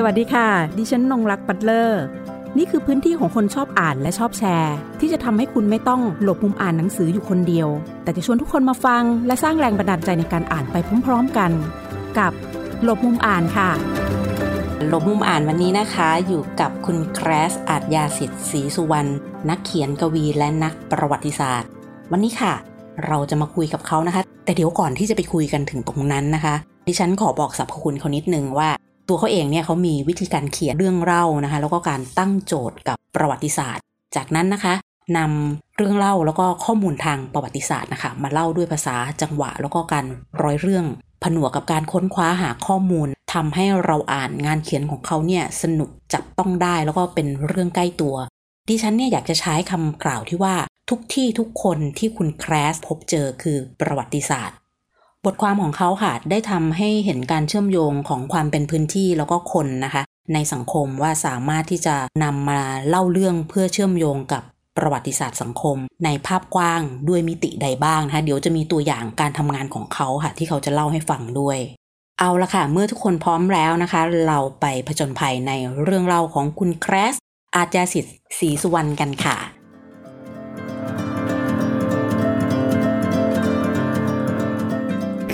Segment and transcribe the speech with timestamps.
[0.00, 0.48] สวัสดีค่ะ
[0.78, 2.02] ดิฉันนงรักปัตเลอร์
[2.58, 7.68] นี่คือพื้นที่ของคนชอบอ่านและชอบแชร์ ที่จะทำให้คุณไม่ต้องหลบมุมอ่านหนังสืออยู่คนเดียว
[8.02, 11.50] แต่จะชวนทุกคนมาฟัง และสร้างแรงบันดาลใจในการอ่านไปพร้อมๆกัน
[12.18, 12.32] กับ
[12.82, 13.70] หลบมุมอ่านค่ะ
[14.88, 19.10] หลบมุมอ่านวันนี้นะคะ อยู่กับคุณแครสอาจยาสิทธิ์ศรีสุวรรณ
[19.48, 21.68] นักเขียนกวีและนักประวัติศาสตร์
[22.12, 22.52] วันนี้ค่ะ
[23.06, 26.54] เราจะมาคุยกับเขานะคะ แต่เดี๋ยวก่อนที่จะไปคุยกันถึงตรงนั้นนะคะ
[26.88, 28.70] ดิฉันขอบอกสรรพคุณเขานิดนึงว่า
[29.08, 33.84] ตัวเขาเองเนี่ยเขามีวิธีการเขียนเรื่องเล่านะคะ แล้วก็การตั้งโจทย์กับประวัติศาสตร์
[34.16, 34.74] จากนั้นนะคะ
[35.18, 40.04] นำเรื่องเล่าแล้วก็ข้อมูลทางประวัติศาสตร์นะคะ มาเล่าด้วยภาษาจังหวะ แล้วก็การ
[40.42, 40.86] ร้อยเรื่อง
[41.24, 48.16] ผนวกกับการค้นคว้าหาข้อมูลทำให้เราอ่านงานเขียนของเขาเนี่ยสนุกจับต้องได้แล้วก็เป็นเรื่องใกล้ตัว
[48.68, 50.54] ดิฉันเนี่ยอยากจะใช้คำกล่าวที่ว่า
[50.90, 54.56] ทุกที่ทุกคนที่คุณแครสพบเจอคือประวัติศาสตร์
[55.28, 60.02] บทความของเขาค่ะได้ทำให้เห็นการเชื่อมโยงของความเป็นพื้นที่แล้วก็คนนะคะ
[60.34, 64.42] ในสังคมว่าสามารถที่จะนำมาเล่าเรื่องเพื่อเชื่อมโยงกับ
[64.76, 71.58] ประวัติศาสตร์สังคม ในภาพกว้างด้วยมิติใดบ้างนะคะเดี๋ยวจะมีตัวอย่างการทำงานของเขาค่ะ ที่เขาจะเล่าให้ฟังด้วย
[72.18, 75.52] เอาละค่ะ เมื่อทุกคนพร้อมแล้วนะคะ เราไปผจญภัยใน
[75.84, 77.14] เรื่องเล่าของคุณแครส
[77.56, 79.38] อาจยาสิทธิ์ศรีสุวรรณกันค่ะ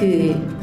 [0.00, 0.18] คือ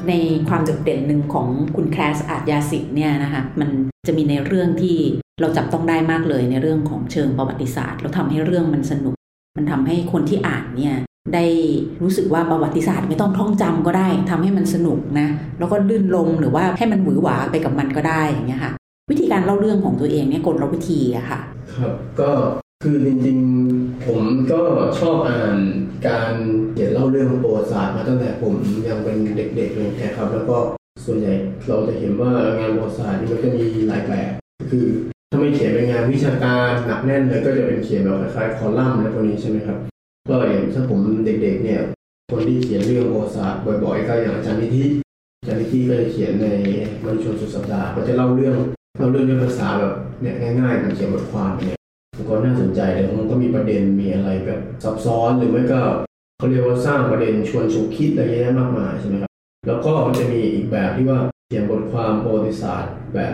[0.08, 0.14] ใน
[0.48, 3.70] ความโดดเด่นหนึ่งของคุณแคลสอาจยาสิทธิ์เนี่ยนะคะมัน
[4.08, 4.98] จะมีในเรื่องที่
[5.42, 9.16] เราจับต้องได้มากเลยในเรื่องของเชิงประวัติศาสตร์แล้วทำให้เรื่องมันสนุก
[9.58, 10.96] มันทำให้คนที่อ่านเนี่ย
[11.34, 11.46] ได้
[12.02, 15.28] รู้สึกว่าประวัติศาสตร์ไม่ต้องท่องจำก็ได้ทำให้มันสนุกนะ
[15.60, 18.74] แล้วก็ลื่นลมหรือว่าให้มันหวือหวาไปกับมันก็ได้อย่างเงี้ยค่ะ
[19.10, 21.40] วิธีการเล่าเรื่องของตัวเองเนี่ยกลวิธีอะค่ะ
[21.76, 22.30] ครับก็
[22.84, 24.62] คือจริงๆ ผมก็
[25.00, 25.58] ชอบอ่าน
[26.08, 26.34] การ
[26.74, 28.54] เขียนเล่าเรื่องประวัติศาสตร์มาตั้งแต่ผม
[28.88, 30.58] ยังเป็นเด็กๆเลยนะครับ แล้วก็
[31.06, 31.34] ส่วนใหญ่
[31.68, 34.32] เราจะเห็นว่างานประวัติศาสตร์นี่มันก็มีหลายแบบ
[34.72, 34.88] คือ
[35.30, 39.78] ถ้าไม่เขียนเป็นงานวิชาการหนักแน่นเลยก็จะเป็นเขียนแบบคล้ายๆคอลัมน์อะไรพวกนี้ใช่ไหมครับ
[40.30, 41.82] ก็อย่างถ้าผมเด็กๆเนี่ย
[42.32, 44.84] คนที่เขียนเรื่องประวัติศาสตร์บ่อยๆ ก็อย่างอาจารย์นิธิ
[45.40, 46.48] อาจารย์นิธิก็จะเขียนใน
[47.04, 48.56] มนุษยชนสุดสัปดาห์ก็จะเล่าเรื่อง
[48.98, 51.81] เล่าเรื่องด้วยภาษาแบบเนี่ยง่ายๆเหมือนเขียนบทความเนี่ย
[52.30, 55.82] ก็น่าสนใจเลยมันก็มีประเด็นมีอะไรแบบซับซ้อนหรือไม่ก็
[56.38, 59.32] เขาเรียกว่าสร้างประเด็นชวนฉุกคิดอะไรเยอะแยะมากมายใช่ไหมครับ
[59.68, 63.34] แล้วก็มันจะมีอีกแบบที่ว่าเขียนบทความประวัติศาสตร์แบบ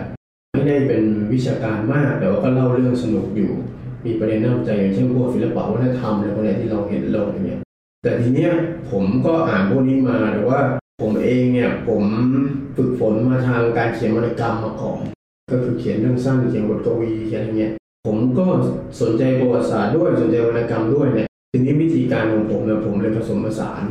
[0.52, 1.02] ไม่ได้เป็น
[1.32, 3.50] วิชาการมากแต่ว่าก็เล่าเรื่องสนุกอยู่
[4.06, 7.60] มีประเด็นน่าสนใจอย่างเช่นพวกศิลปะวัฒนธรรมอะไรพวกนี้ที่เราเห็นโลกอย่างเงี้ย
[8.02, 8.52] แต่ทีเนี้ย
[8.90, 10.60] ผมก็อ่านพวกนี้มาแต่ว่า
[11.02, 12.02] ผมเองเนี่ยผม
[12.76, 15.00] ฝึกฝนมาทางการเขียนวรรณกรรมมาก่อน
[15.50, 17.72] ก็คือเขียนเรื่องสั้นเขียนบทกวีเขียนอะไรเงี้ย
[18.08, 18.46] ผมก็
[19.00, 23.82] สนใจประวัติศาสตร์ด้วยสนใจวรรณกรรมด้วยเนี่ยทีนี้วิธีการของผมเนี่ยผมเลยผสมผสาน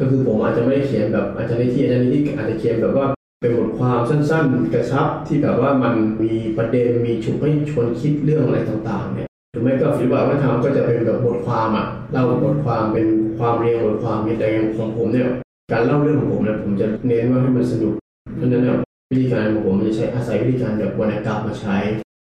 [0.00, 3.06] ก็คือผมอาจจะไม่ได้เขียนแบบอาจารย์ในที่อาจารย์ในที่อาจจะเขียนแบบว่า
[3.40, 13.06] เป็นบทความสั้น ๆ กระชับที่แบบว่ามันมีประเด็นมีฉุกให้ชวนคิดเรื่องอะไรต่างๆเนี่ยหรือไม่ก็ศิลปะวัฒนธรรมก็จะเป็นแบบบทความอะเล่าบทความเป็น
[13.38, 15.28] ความเรียงบทความมีแต่อย่างของผมเนี่ย
[15.72, 17.94] การเล่าเรื่องของผมเนี่ยผมจะเน้นว่าให้มันสนุก
[18.36, 18.76] เพราะฉะนั้นเนี่ย
[19.10, 21.76] วิธีการของผมจะใช้อาศัยวิธีการแบบวรรณกรรมมาใช้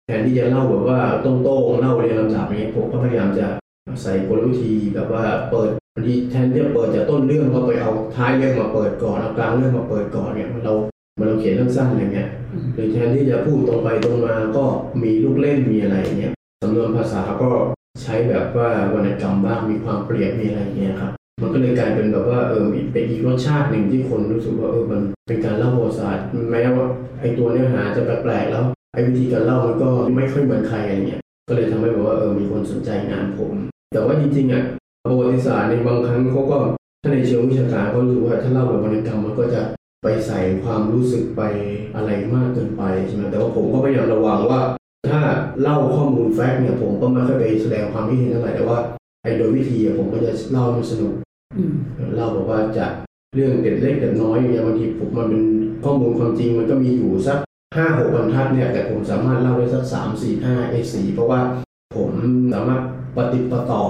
[0.07, 3.47] แทนที่จะเล่าแบบว่าตรงๆเล่าเรียงลำดับอย่างนี้ผมก็พยายามจะ
[3.89, 10.73] อาศัยกลวิธีแบบว่าเปิดบางทีแทนที่จะเปิดจากต้นเรื่องก็ไปเอาท้ายเรื่องมาเปิดก่อนเอากลางเรื่องมาเปิดก่อนเนี่ยเรา
[11.15, 12.29] เมื่อเราเขียนเรื่องสั้นอะไรเงี้ย
[12.73, 14.65] หรือแทนที่จะพูดตรงไปตรงมาก็
[15.01, 17.49] มีลูกเล่นมีอะไรเงี้ยสำนวนภาษาก็
[18.03, 26.85] ใช้แบบว่าวรรณกรรมบ้างมีความเปรียบมีอะไรเงี้ยครับมันก็เลยกลายเป็นแบบว่าเออเป็นอีกรสชาติหนึ่งที่คนรู้สึกว่าเออมันเป็นการเล่าประวัติศาสตร์แม้ว่า
[27.21, 28.65] ไอตัวเนื้อหาจะแปลกๆแล้ว
[29.07, 33.51] วิธีการเล่ามันก็ไม่ค่อยเหมือนใครอะไรเงี้ยก็เลยทำให้แบบว่าเออมีคนสนใจงานผม
[33.91, 34.63] แต่ว่าจริงๆอะ
[35.05, 36.57] ประวัติศาสตร์ในบางครั้งเขาก็
[37.01, 39.61] ถ้าในเชิงวิชาการเขารู้ว่าถ้าเล่าแบบวรรณกรรมมันก็จะ
[40.03, 41.41] ไปใส่ความรู้สึกไป
[41.95, 44.59] อะไรมากเกินไปใช่ไหมแต่ว่าผมก็พยายามระวังว่า
[45.09, 45.19] ถ้า
[45.61, 48.77] เล่าข้อมูลแฟกต์เนี่ยผมก็ไม่ค่อยไปแสดงความคิดเห็นเท่าไหร่แต่ว่า
[49.23, 51.13] ไอ้โดยวิธีอะผมก็จะเล่าให้มันสนุก
[52.15, 52.91] เล่าบอกว่าจาก
[53.35, 55.41] เรื่องเด็ดเล็กเด็ดน้อยอย่างบางทีผมมันเป็น
[55.83, 57.37] ข้อมูลความจริงมันก็มีอยู่สัก
[57.75, 61.39] ห้าหกบรรทัดเนี่ยแต่ผมสามารถเล่าได้สักสามสี่ห้าเอสี่เพราะว่า
[61.95, 62.09] ผม
[62.53, 62.81] สามารถ
[63.17, 63.83] ปฏิปต่อ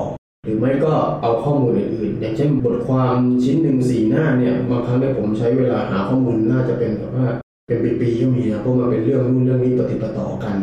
[0.46, 7.28] หรือไม่ก็เอาข้อมูลอื่นๆอย่างเช่นบทความชิ้นหนึ่งสี่หน้าเนี่ยบางครั้งเนี่ยผมใช้เวลาหาข้อมูลน่าจะเป็นแบบว่า
[7.68, 10.56] เป็นปีๆก็มีนะเพราะมันเป็นเรื่องนู่นเรื่องนี้ปฏิปต่อกัน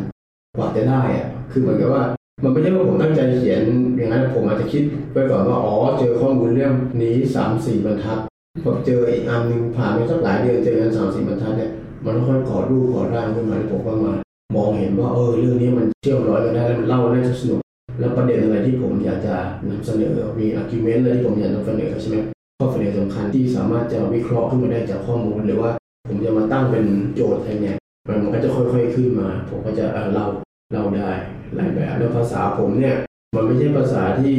[0.56, 2.02] กว่าจะได้อะคือเหมือนกับว่า
[2.44, 3.62] มันไม่ใช่ว่าผมตั้งใจเขียน
[3.96, 4.82] อย่างนั้นผมอาจจะคิด
[5.12, 6.72] ไว้ก่อนว่าอ๋อเจอข้อมูลเรื่อง
[7.02, 8.19] นี้สามสี่บรรทัด
[8.62, 11.70] พอเจออีกอันหนึ่งผ่านไปสักหลายเดือนเจอกันสามสี่บรรทัดเนี่ย
[12.06, 14.12] มันค่อยๆก่อรูปก่อร่างขึ้นมาผมก็มา
[14.55, 17.61] มองเห็นว่าเออเรื่องนี้มันเชื่อมร้อยกันได้แล้วมันเล่าน่าจะสนุก
[18.01, 19.35] แล้วประเด็นอะไรที่ผมอยากจะ
[19.69, 22.17] นำเสนอมีอาร์กิวเมนต์อะไรที่ผมอยากนำเสนอใช่ไหม
[22.59, 25.71] ข้อเสนอสำคัญที่สามารถจะวิเคราะห์ขึ้นมาได้จากข้อมูลหรือว่า
[26.09, 26.85] ผมจะมาตั้งเป็น
[27.15, 27.77] โจทย์อะไรเนี่ย
[28.09, 30.27] มันมันก็จะค่อยๆขึ้นมา ผมก็จะเออเล่า
[30.73, 31.11] เล่าได้
[31.55, 32.97] หลายแบบแล้วภาษาผมเนี่ย
[33.35, 34.35] มันไม่ใช่ภาษาที่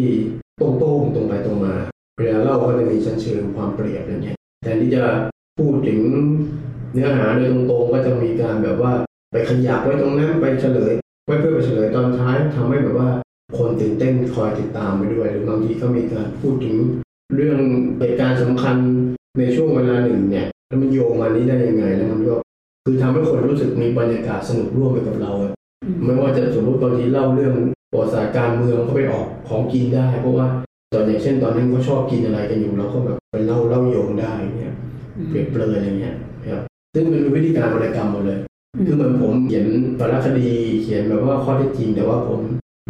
[0.60, 1.74] ตรงๆตรงไปตรงมา
[2.18, 5.04] เวลาเล่าก็จะมีชั้นเชิงความเปรียบอย่างเงี้ยแทนที่จะ
[5.58, 6.00] พูดถึง
[6.96, 8.92] เนื้อหาโดยตรงๆก็จะมีการแบบว่า
[9.32, 10.94] ไปขยับไว้ตรงนั้นไปเฉลย
[11.26, 13.10] ไว้เพื่อไปเฉลยตอนท้ายทำให้แบบว่า
[13.58, 16.76] คนตื่นเต้นคอยติดตามไปด้วย หรือบางทีก็มีการพูดถึง
[17.36, 17.60] เรื่อง
[18.00, 18.76] เหตุการณ์สำคัญ
[19.40, 22.36] ในช่วงเวลาหนึ่งเนี่ยแล้วมันโยงมานี้ได้ยังไงแล้วมันก็
[22.86, 25.32] คือทำให้คนรู้สึกมีบรรยากาศสนุกร่วมไปกับเรา
[26.06, 27.54] ไม่ว่าจะสมมติบางทีเล่าเรื่อง
[27.92, 30.48] ประวัติศาสตร์การเมืองก็ไปออกของกินได้ เพราะว่า
[30.94, 34.76] ตอนอย่างเช่นตอนนั้นเขาชอบกินอะไรกันอยู่เราก็แบบไปเล่าเล่าโยงได้เนี่ย
[35.30, 36.16] เปรียบเปรยอะไรเงี้ย
[36.96, 38.40] ซึ่งมันเป็นวิธีการวรรณกรรมหมดเลย
[38.88, 39.66] คือเหมือนผมเขียน
[40.00, 40.50] สารคดี
[40.84, 42.40] เขียนแบบว่าข้อเท็จจริง แต่ว่าผม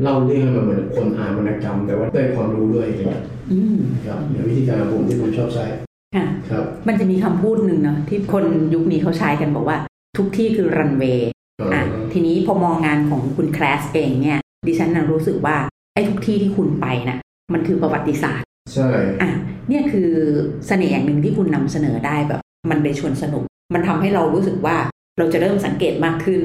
[0.04, 3.22] เล่าเรื่องให้มันเหมือนคนอ่านวรรณกรรม แต่ว่าได้ความรู้ด้วยอะไรเงี้ย
[3.52, 5.66] อืมครับเนี่ยวิธีการของผมที่ผมชอบใช้
[6.16, 9.78] ค่ะครับ มันจะมีคำพูดหนึ่งเนาะที่คนยุคนี้เขาใช้กันบอกว่า
[10.18, 11.30] ทุกที่คือรันเวย์
[11.74, 11.81] อะ
[12.13, 15.57] ทีนี้พอมองงานของคุณแคลสเองเนี่ยดิฉันนะรู้สึกว่า
[15.94, 17.19] ไอ้ทุกที่ที่คุณไปน่ะ
[17.54, 18.90] มันคือประวัติศาสตร์ใช่
[19.22, 19.30] อะ
[19.69, 20.10] เนี่ยคือ
[20.68, 24.77] เสน่ห์อย่างหนึ่งที่คุณนำเสนอได้แบบ มันไปชวนสนุก มันทำให้เรารู้สึกว่า
[25.17, 26.41] เราจะเริ่มสังเกตมากขึ้น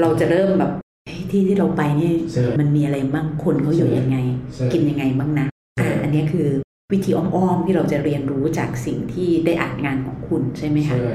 [0.00, 0.72] เราจะเริ่มแบบ
[1.06, 4.16] เฮ้ยที่ที่เราไปนี่ใช่มันมีอะไรบ้างคนเขาอยู่ยังไง
[4.54, 5.46] ใช่กินยังไงบ้างนะ
[5.80, 6.48] อะอันเนี้ยคือ
[6.92, 11.14] วิธีอ้อมๆที่เราจะเรียนรู้จากสิ่งที่ได้อ่านงานของคุณใช่ไหมคะใช่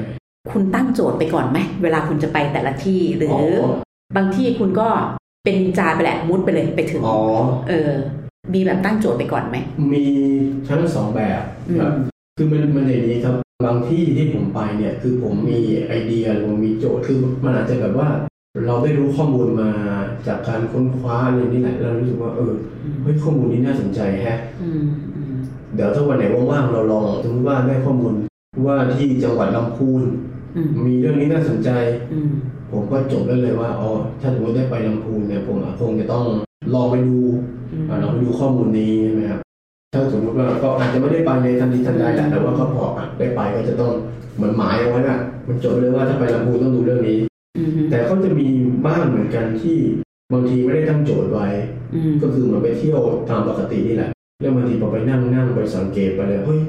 [0.51, 3.41] คุณตั้งโจทย์ไปก่อนไหมเวลาคุณจะไปแต่ละที่หรืออ๋อ
[4.17, 4.88] บางที่คุณก็
[5.44, 7.19] เป็นนินจาไปแหละมุดไปเลยไปถึงอ๋อ
[7.69, 7.91] เออ
[8.53, 9.57] มีแบบตั้งโจทย์ไปก่อนไหม
[9.94, 10.03] มี
[10.69, 11.41] ทั้งสองแบบ
[11.79, 12.07] ครับอืม
[12.38, 13.35] คือมันมันอย่างนี้ครับ
[13.65, 15.57] บางที่ที่ผมไปเนี่ยคือผมมี
[15.88, 18.09] ไอเดียหรือผมมีโจทย์คือมันอาจจะแบบว่า
[18.65, 19.69] เราได้รู้ข้อมูลมา
[20.27, 22.53] จากการค้นคว้าอะไรนี่แหละเรารู้สึกว่าเออ
[23.03, 24.83] เฮ้ยข้อมูลนี้น่าสนใจแฮะอืม
[25.15, 25.33] อืม
[25.75, 28.13] เดี๋ยวถ้าวันไหนว่างๆเราลองสมมติว่าได้ข้อมูล
[28.65, 30.03] ว่าที่จังหวัดลำพูน
[30.55, 31.69] อืมมีเรื่องนี้น่าสนใจ
[32.13, 32.31] อืม
[32.71, 33.89] ผมก็จบได้เลยว่าอ๋อ
[34.21, 36.23] ถ้าสมมติได้ไปลำพูนเนี่ยผมคงจะต้อง
[36.73, 37.19] ลองไปดู
[37.71, 39.41] อืมอ่าลองไปดูข้อมูลนี้ใช่ไหมครับ
[39.94, 43.91] ถ้าสมมติว่าก็อาจจะไม่ได้ไปในทันทีทันใดแหละแต่ว่าก็พออะได้ไปก็จะต้อง
[44.36, 47.19] เหมือนหมายเอาไว้ว่ามันจบเลยว่าถ้าไปลำพูนต้องดูเรื่องนี้
[47.57, 48.47] อืมแต่ก็จะมี
[48.86, 49.77] บ้างเหมือนกันที่
[50.33, 51.47] บางทีไม่ได้ตั้งโจทย์ไว้
[51.94, 54.09] อืมก็คือเหมือนไปเที่ยวตามปกตินี่แหละ
[54.41, 56.59] แล้วบางทีพอไปนั่งนั่งไปสังเกตไปเลยเฮ้ย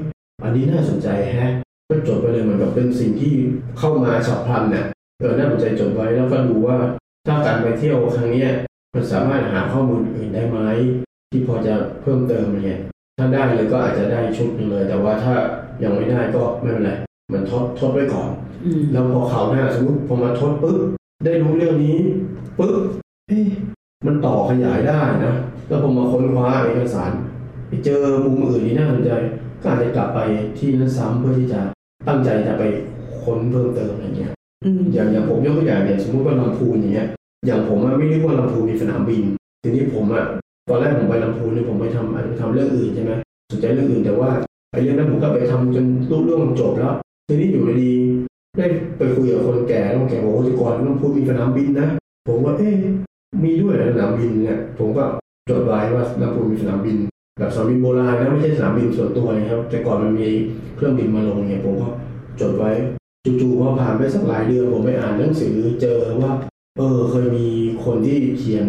[0.43, 1.51] อันนี้น่าสนใจแฮะ
[1.89, 3.33] ก็จดไปเลยเหมือนกับเป็นสิ่งที่
[3.79, 4.85] เข้ามาฉับพลันเนี่ย
[5.19, 6.77] เออน่าสนใจจดไว้แล้วก็ดูว่า
[7.27, 8.49] ถ้าการไปเที่ยวครั้งเนี้ย
[8.93, 10.57] มันสามารถหาข้อมูลอื่นได้ไหม
[11.31, 12.81] ที่พอจะเพิ่มเติมอะไรเงี้ย
[13.21, 15.33] ถ้าได้เลยก็อาจจะได้ชุดหนึงเลย แต่ว่าถ้า
[15.83, 16.91] ยังไม่ได้ก็ไม่เป็นไร
[17.33, 18.29] มันทดทดไว้ก่อน
[18.65, 20.77] อืมแล้วพอข่าวหน้าสมมติพอมาทดปุ๊บ
[21.25, 21.97] ได้รู้เรื่องนี้
[22.57, 22.75] ปุ๊บ
[23.27, 23.47] เอ๊ะ
[24.05, 25.33] มันต่อขยายได้นะ
[25.67, 27.11] แล้วพอมาค้นคว้าเอกสาร
[27.67, 29.11] ไปเจอมุมอื่นที่น่าสนใจ
[29.61, 30.19] ก็อาจจะกลับไป
[30.57, 31.61] ที่นั้นซ้ำเพื่อที่จะ
[32.07, 32.63] ตั้งใจจะไป
[33.21, 34.31] ค้นเพิ่มเติมอะไรเงี้ย
[34.63, 37.07] อืมอย่างอย่างผมยกตัวอย่างเนี่ยสมมติว่าลำพูนอย่างเงี้ย
[37.47, 39.23] อย่างผมอะไม่รู้ว่าลำพูนมีสนามบิน
[39.63, 40.25] ทีนี้ผมอะ
[40.71, 43.11] ตอนแรกผมไปลำพูนเนี่ยผมไปทำอาจจะทำเรื่องอื่นใช่ไหม
[43.51, 44.29] สนใจเรื่องอื่นแต่ว่า
[44.71, 46.93] ไอ้เรื่องนั้นผมก็ไปทำจนรุ่เรื่องมันจบแล้ว
[47.27, 47.91] ทีนี้อยู่ดี
[48.57, 48.65] ได้
[48.97, 51.87] ไปคุยกับคนแก่แล้วคนแก่บอกว่าที่ก่อนลำพูนมีสนามบินนะ
[52.27, 52.73] ผมว่าเอ๊ะ
[53.43, 55.03] มีด้วยสนามบินเนี่ยผมก็
[55.49, 56.97] จดไว้ว่าลำพูนมีสนามบิน
[57.37, 60.27] แบบสนามบินโบราณนะไม่ใช่สนามบินส่วนตัวนะครับแต่ก่อนมันมี
[60.75, 61.89] เครื่องบินมาลงเนี่ยผมก็
[62.39, 62.71] จดไว้
[63.25, 66.33] จู่ๆพอผ่านไปสักหลายเดือนผมไปอ่านหนังสือเจอว่า
[66.77, 67.47] เออเคยมี
[67.85, 68.67] คนที่เขียน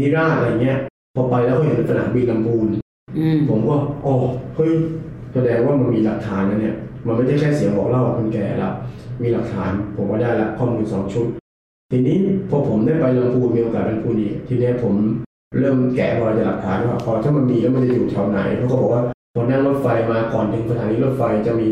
[0.00, 0.78] นิราศอะไรเงี้ย
[1.16, 2.66] พอไปแล้วก็เห็นสนามบินลำพูน
[3.18, 4.14] อืมผมก็อ๋อ
[4.56, 4.72] เฮ้ย
[5.32, 8.72] แสดงว่ามันมีหลักฐานนะเนี่ย มันไม่ใช่แค่เสียงบอกเล่าของคนแก่แล้ว
[9.22, 11.26] มีหลักฐาน ผมก็ได้ละข้อมูลสองชุด
[11.90, 12.16] ทีนี้
[12.50, 14.94] พอผมได้ไปลำพูนมีโอกาสไปลำพูนอีกทีเนี้ยผม
[15.58, 19.02] เริ่มแกะรอยจากหลักฐานว่าพอถ้ามันมีแล้วมันจะอยู่แถวไหนเขาก็บอกว่า
[19.34, 21.68] พอนั่งรถไฟมาก่อนถึงสถานีรถไฟจะมี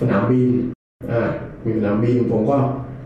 [0.00, 0.48] สนามบิน
[1.12, 1.28] อ่า
[1.64, 2.56] มีสนามบินผมก็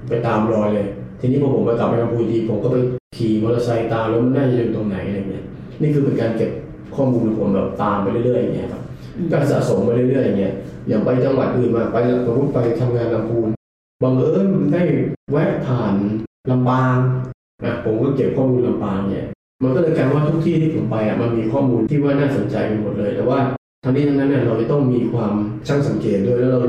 [0.09, 0.87] ไปตามรอยเลย
[1.21, 2.77] ทีนี้พอผมไปกลับไปลำพูนอีกทีผมก็ไป
[3.17, 5.42] ขี่มอเตอร์ไซค์ตามแล้วมันน่าจะอยู่ตรงไหนอะไรเงี้ย
[5.83, 6.51] นี่คือเป็นการเก็บ
[6.97, 8.83] ข้อมูลของผมแบบตามไปเรื่อยๆอย่างเงี้ยครับ
[9.31, 10.55] ก็สะสมไปเรื่อยๆอย่างเงี้ย
[10.89, 11.97] อย่างไปจังหวัดอื่นมาไป
[12.27, 13.49] สมมติไปทำงานลำพูน
[14.03, 14.83] บังเอิญได้
[15.31, 15.95] แวะผ่าน
[16.51, 16.97] ลำปาง
[17.65, 19.27] นะผมก็เก็บข้อมูลลำปางเนี่ย
[19.63, 23.39] มันก็เลยกลายว่าทุกที่ที่ผมไปอะมันมีข้อมูลที่ว่าน่าสนใจไปหมดเลย แต่ว่า
[23.85, 25.35] ทั้งนี้ทั้งนั้นเนี่ยเราจะต้องมีความ
[25.69, 26.61] ช่างสังเกตด้วยแล้วเรา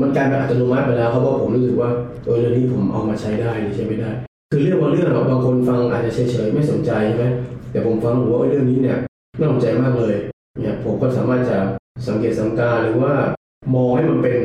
[0.00, 1.90] มันกลายเป็นอัตโนมัติไปแล้วครับเพราะผมรู้สึกว่า
[2.24, 4.10] เออเรื่องนี้ผมเอามาใช้ได้หรือใช้ไม่ได้
[4.50, 7.26] คือเรื่องบางเรื่องอะบางคนฟังอาจจะเฉยๆไม่สนใจใช่ไหม
[7.70, 8.98] แต่ผมฟังผมว่าเอ้ยเรื่องนี้เนี่ย
[9.38, 10.14] น่าสนใจมากเลย
[10.60, 11.58] เนี่ยผมก็สามารถจะ
[12.06, 13.12] สังเกตสังการหรือว่า
[13.74, 14.38] มองให้มันเป็น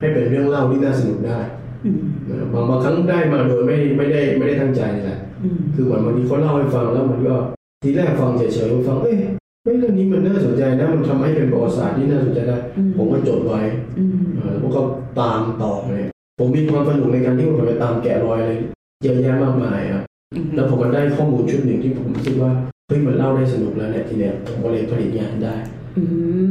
[0.00, 1.38] ให้เป็นเรื่องเล่าที่น่าสนุกได้
[1.84, 7.34] อืมนะบางบางครั้งได้มาโดยไม่ไม่ได้ไม่ได้ตั้งใจนี่แหละอืมคือเหมือนบางทีเขาเล่าให้ฟังแล้วมันก็
[7.82, 9.16] ทีแรกฟังเฉยๆฟังเอ้ย
[9.64, 13.60] เฮ้ยเรื่องนี้มันน่าสนใจนะมันทำให้เป็นประวัติศาสตร์ที่น่าสนใจได้อืมผมก็จดไว้
[13.98, 14.80] อืมเออแล้วก็
[15.20, 16.04] ตามต่อเลย
[16.38, 18.58] ผมมีความสนุกในการที่ผมไปตามแกะรอยเลย
[19.02, 20.11] เยอะแยะมากมายครับอืม
[20.54, 22.50] แล้วผมก็ได้ข้อมูลชุดหนึ่งที่ผมคิดว่า
[22.88, 25.54] เฮ้ยมันเล่าได้สนุกแล้วเนี่ยทีเนี้ยผมก็เลยผลิตงานได้
[25.98, 26.02] อื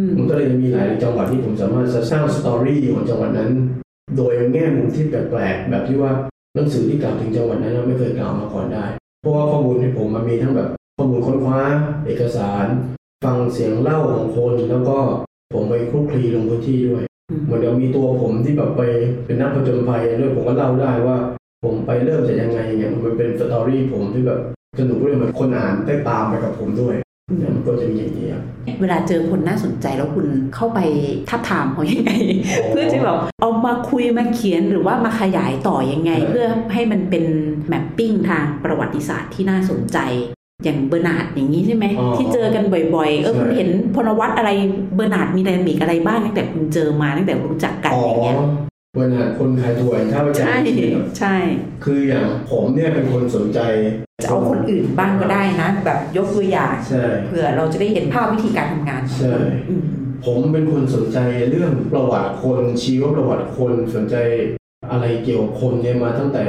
[0.04, 3.52] มผมก็เลยมีหลายจังหวัดที่ผมสามารถจะสร้างสตอรี่ของจังหวัดนั้น
[4.18, 6.12] โดยแง่มุมที่แปลกๆแบบที่ว่า
[6.56, 8.86] หนังสือที่กล่าวถึงจังหวัดนั้นไม่เคยกล่าวมาก่อนได้
[9.22, 11.60] เพราะว่าข้อมูลที่ผมมันมีทั้งแบบข้อมูลค้นคว้า
[12.06, 12.66] เอกสาร
[13.24, 14.98] ฟังเสียงเล่าของคนแล้วก็
[15.54, 18.82] ผมไปคลุกคลีลงพื้นที่ด้วยอืมเหมือนเดี๋ยวมีตัวผมที่แบบไป
[19.26, 21.18] เป็นนักผจญภัยด้วยผมก็เล่าได้ว่า
[21.66, 24.40] ผมไปเริ่มจากยังไงเนี่ยมันเป็น story ผมที่แบบ
[24.80, 26.96] สนุกด้วยเหมือนคนอ่านได้ตามไปกับผมด้วย
[27.38, 28.44] เนี่ยมันก็จะมีอย่างนี้ครับ
[28.82, 30.80] เวลาเจอคนน่าสนใจแล้วคุณเข้าไป
[31.30, 32.12] ทาบทามเขายังไง
[32.52, 37.26] อ๋อเพื่อจะแบบเอามาคุยมาเขียนหรือว่ามาขยายต่อยังไงใช่เพื่อให้มันเป็น
[37.70, 39.98] mapping ทางประวัติศาสตร์ที่น่าสนใจ
[40.64, 42.64] อย่างเบอร์นาร์ดอย่างนี้ใช่ไหมอ๋อที่เจอกัน
[42.96, 44.50] บ่อย ๆ เออใช่คุณเห็นพลวัตอะไร
[44.96, 48.38] เบอร์นาร์ดมี dynamic อะไรบ้างตั้งแต่คุณเจอมาตั้งแต่รู้จักกันอ๋ออย่างเงี้ย
[49.00, 50.58] วันนั้นคนขายถั่วท่าพระจันทร์ใช่
[51.20, 51.36] ใช่
[51.84, 53.60] คืออย่างผมเนี่ยเป็นคนสนใจ
[54.24, 59.84] จะเอาคนอื่นบ้างก็ได้นะ แบบยกตัวอย่างใช่เผื่อเราจะได้เห็นภาพวิธีการทำงานของใช่คุณอืม
[60.26, 61.20] ผมเป็นคนสนใจ
[61.50, 64.16] เรื่องประวัติคนชีวประวัติคนสนใจ
[64.92, 66.44] อะไรเกี่ยวกับคนเนี่ยมาตั้งแต่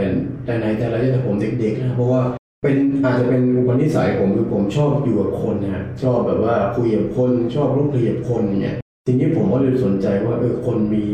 [0.44, 2.22] แต่ไหนแต่ไรตั้งแต่ผมเด็กๆนะเพราะว่า
[2.62, 11.04] เป็นอาจจะเป็นอุปนิสัยผมคือผมชอบอยู่กับคนนะฮะชอบแบบว่าคุยกับคนชอบคลุกคลีกับคนอย่างเงี้ยทีนี้ผมก็เลยสนใจว่าเออคนมี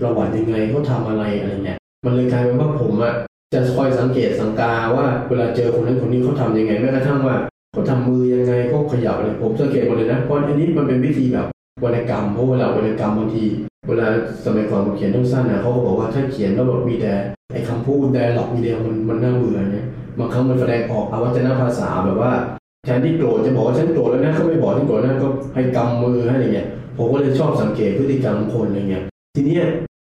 [0.00, 3.14] ประวัติยังไงเขาทำอะไรอะไรเงี้ยมันเลยกลายเป็นว่าผมอะ
[3.52, 7.36] จะคอยสังเกตสังกาว่าเวลาเจอคนนั้นคนนี้เขาทำยังไงแม้กระทั่งว่า
[7.72, 11.46] เขาทำมือยังไงเขาขยับอะไรผมสังเกตหมดเลยนะเพราะอันนี้มันเป็นวิธีแบบ
[11.84, 13.44] วรรณกรรมเพราะเวลาวรรณกรรมบางที
[13.88, 14.06] เวลา
[14.44, 17.12] สมัยก่อนผมเขียนต้องสั้นนะเขาก็บอกว่าถ้าเขียนแล้วแบบมีแต่
[17.52, 19.86] ไอ้คำพูดแต่หลอกมีเดียวมันมันน่าเบื่อเนี่ย
[20.18, 22.32] บางครั้งมันแสดงออกอวัจนภาษาแบบว่า
[22.84, 29.64] แทนที่โกรธจะบอกว่าฉันโกรธแล้วนะเขาไม่บอกฉันโกรธนะก็ให้กำมือให้อะไรเงี้ยผมก็เลยชอบสังเกตพฤติกรรมคนอะไรเงี้ย ทีเนี้ย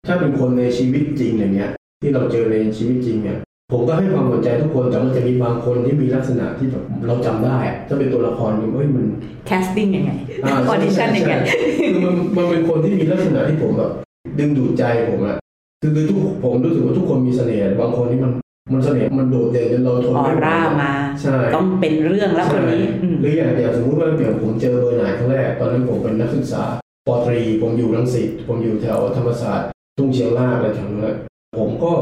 [0.06, 1.70] ถ้าเป็นคนในชีวิตจริงอย่างเงี้ย
[2.02, 3.38] ที่เราเจอในชีวิตจริงเนี่ย
[3.72, 9.04] ผมก็ให้ความสนใจทุกคนแต่มันจะมีบางคนที่มีลักษณะที่แบบเราจำได้อะถ้าเป็นตัวละครเนี่ยเฮ้ยมัน
[9.46, 10.10] casting ยังไง
[10.46, 11.58] audition ยังไงใช่
[11.92, 13.90] คือมันมันเป็นคนที่มีลักษณะที่ผมแบบ
[14.38, 15.36] ดึงดูดใจผมอะ
[15.82, 18.32] คือคือทุกผมรู้สึกว่าทุกคนมีเสน่ห์บางคนที่มัน
[18.72, 20.92] มันเสน่ห์มันโดดเด่นจนเราทนออไม่ไหวร่ามา
[21.22, 26.62] ใช่ต้องเป็นเรื่องแล้วคนนี้อืมหรืออย่างอย่างสมมติว่าอย่างผมเจอเบอร์หนายครั้งแรกตอนนั้นผมเป็นนักศึกษา
[27.06, 31.16] ปตรีผมอยู่รังสิตผมอยู่แถวธรรมศาสตร์ทุ่งเชียงรากอะไรแถวนั้น
[31.58, 31.92] ผมก็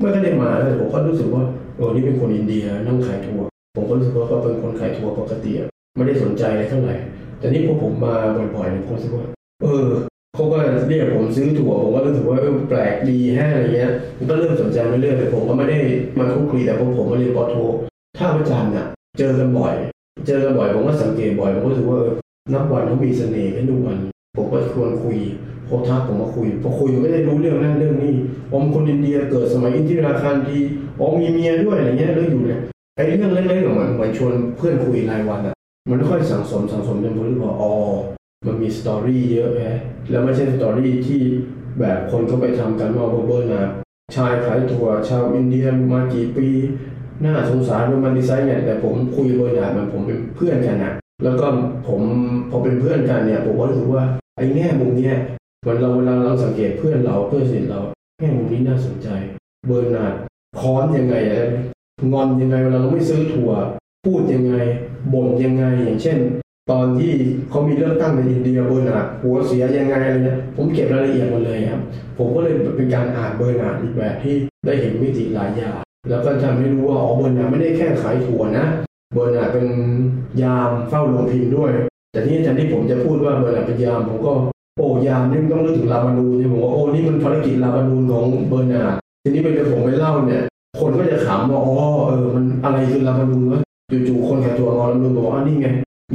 [0.00, 1.44] ไม่ได้มาเลยผมก็รู้สึกว่า
[1.76, 3.46] โอ้นี่เป็นคนอินเดียนั่งขายทัวร์
[3.76, 5.52] ผมก็รู้สึกว่าเขาเป็นคนขายทัวร์ปกติ
[5.96, 6.94] ไม่ได้สนใจอะไรเท่าไหร่
[7.38, 8.14] แต่นี่พอผมมา
[8.56, 9.24] บ่อยๆผมรู้สึกว่า
[9.62, 9.86] เออ
[10.34, 10.56] เขาก็
[10.88, 15.78] เรียกผมซื้อถั่วผมก็รู้สึกว่าเออแปลกดีแฮะอะไรเงี้ยผมก็เริ่มสนใจไปเรื่อยแต่ผมก็ไม่ได้
[16.18, 17.56] มาคลุกคลีแต่พอผมมาเรียนป.โท
[18.18, 18.86] ท่าพระจันทร์น่ะ
[19.18, 19.74] เจอกันบ่อย
[20.26, 21.98] เจอกันบ่อยผมก็สังเกตบ่อยผมก็รู้สึกว่า
[22.54, 23.98] นับวันเขามีเสน่ห์กันทุกวัน
[24.38, 25.18] ผมก็ชวนคุย
[25.68, 28.12] พอทักผมมาคุยพอคุยมันก็ได้รู้เรื่องนั้นเรื่องนี้
[28.50, 30.56] ผมคนอินเดียเกิดสมัยอินทิราคานธี
[30.98, 32.60] อ๋อมีเมียด้วยอะไรเงี้ยแล้วอยู่เนี่ย
[32.96, 35.54] ไอ้เรื่องเล็กๆของมันเหมือนชวนเพื่อนคุยรายวันอะ
[35.90, 37.72] มันค่อยสั่งสมสั่งสมจนผมรู้ว่าอ๋อ
[38.46, 39.78] มันมี story เยอะแฮะ
[40.10, 41.20] แล้วไม่ใช่ story ที่
[41.80, 43.64] แบบคนเขาไปทำกันว่าโหเบอร์นาร์ด
[44.16, 46.48] ชายขายถั่วชาวอินเดียมากี่ปี
[47.24, 50.92] น่าสงสารมันดีไซน์เนี่ยแต่ผมคุยเบอร์นาร์ดมันผมเป็นเพื่อนกันนะ
[51.24, 51.46] แล้วก็
[51.88, 52.00] ผม
[52.50, 54.04] พอเป็นเพื่อนกันเนี่ยผมก็รู้สึกว่า
[54.38, 55.16] ไอ้แง่มุมเนี้ย
[55.60, 57.80] เหมือนเราเวลาเราสังเกตเพื่อนเราเพื่อนสนิทเรา
[58.18, 59.08] แง่มุมนี้น่าสนใจ
[59.66, 60.14] เบอร์นาร์ด
[60.58, 61.46] ค้อนยังไงอะ
[62.12, 63.50] งอนยังไงเวลาเราไม่ซื้อถั่ว
[64.04, 64.54] พูดยังไง
[65.12, 66.18] บ่นยังไงอย่างเช่น
[66.70, 67.12] ตอนที่
[67.50, 71.82] เขามีเลือกตั้งในอินเดียเบอร์นาร์ดหัวเสียยังไงอะไรเงี้ยผมเก็บรายละเอียดหมดเลยครับ
[72.18, 74.34] ผมก็เลยเป็นการอ่านเบอร์นาร์ดอีกแบบที่
[74.66, 75.76] ได้เห็นมิติหลายอย่าง
[76.10, 78.66] แล้วก็ทำให้รู้ว่าอ๋อเบอร์นาร์ดไม่ได้แค่ขายถั่วนะ
[79.14, 79.66] เบอร์นาร์ดเป็น
[80.42, 81.72] ยามเฝ้าโรงพิมพ์ด้วย
[82.18, 84.32] แต่ที่อาจารย์ที่ผมจะพูดว่าเบอร์นาร์ดเป็นยามผมก็
[84.76, 88.82] โอ้ยามนี่มันต้องนึกถึงลาบานูนเนี่ยผมว่าโอ้นี่มันภารกิจลาบานูนของเบอร์นาร์ด
[89.22, 90.42] ทีนี้เป็นผมไปเล่าเนี่ย
[90.80, 93.60] คนก็จะขำว่าอ๋อเออมันอะไรคือลาบานูนวะ
[94.08, 95.68] จู่ๆคนขายถั่วงอลาบานูนบอกว่านี่ไง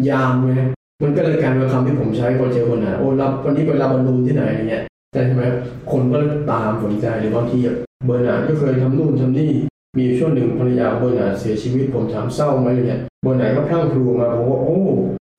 [0.09, 0.53] ยามไง
[1.01, 4.83] มันก็เลยกลายเป็นคำที่ผมใช้พอเจอคนอะโอ้รับวันนี้ไปลาบานูนที่ไหนอะไรเงี้ย
[5.13, 5.43] ใช่ไหม
[5.91, 6.17] คนก็
[6.51, 7.57] ตามสนใจหรือบางที
[8.05, 9.51] เบอร์นาก็เคยทำนู่นทำนี่
[9.97, 14.79] มีช่วงหนึ่งภรรยาเบอร์นาเสียชีวิตผมถามเศร้าไหมอะไรเงี้ยเบอร์นาก็พลั่งพลูมาผมว่าโอ้